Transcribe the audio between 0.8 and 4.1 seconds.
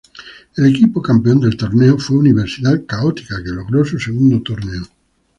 campeón del torneo fue Universidad Católica, que logró su